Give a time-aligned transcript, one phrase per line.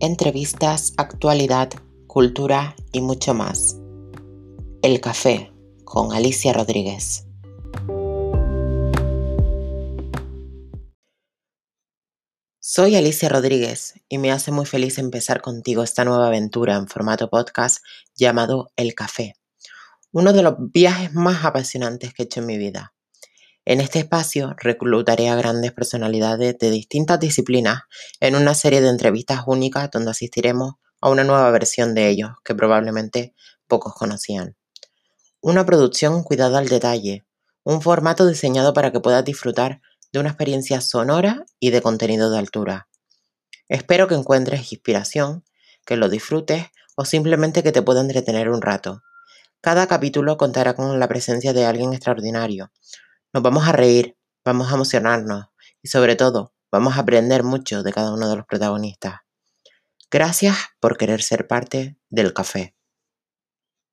[0.00, 1.70] entrevistas, actualidad,
[2.06, 3.76] cultura y mucho más.
[4.82, 5.52] El café
[5.84, 7.26] con Alicia Rodríguez.
[12.58, 17.28] Soy Alicia Rodríguez y me hace muy feliz empezar contigo esta nueva aventura en formato
[17.28, 19.34] podcast llamado El Café,
[20.12, 22.94] uno de los viajes más apasionantes que he hecho en mi vida.
[23.70, 27.82] En este espacio reclutaré a grandes personalidades de distintas disciplinas
[28.18, 32.56] en una serie de entrevistas únicas donde asistiremos a una nueva versión de ellos que
[32.56, 33.32] probablemente
[33.68, 34.56] pocos conocían.
[35.40, 37.24] Una producción cuidada al detalle,
[37.62, 39.80] un formato diseñado para que puedas disfrutar
[40.12, 42.88] de una experiencia sonora y de contenido de altura.
[43.68, 45.44] Espero que encuentres inspiración,
[45.86, 46.66] que lo disfrutes
[46.96, 49.04] o simplemente que te pueda entretener un rato.
[49.60, 52.72] Cada capítulo contará con la presencia de alguien extraordinario,
[53.32, 55.46] nos vamos a reír, vamos a emocionarnos
[55.82, 59.20] y sobre todo vamos a aprender mucho de cada uno de los protagonistas.
[60.10, 62.74] Gracias por querer ser parte del café.